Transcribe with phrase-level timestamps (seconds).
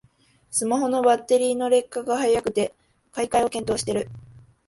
[0.49, 2.73] スマホのバッテリーの劣化が早くて
[3.11, 4.09] 買い替えを検討してる